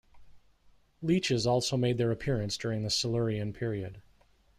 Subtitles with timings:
[1.03, 4.01] Leeches also made their appearance during the Silurian Period.